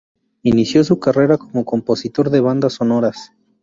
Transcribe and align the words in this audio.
Inició 0.41 0.83
su 0.83 0.99
carrera 0.99 1.37
como 1.37 1.63
compositor 1.63 2.31
de 2.31 2.39
Bandas 2.39 2.73
Sonoras. 2.73 3.33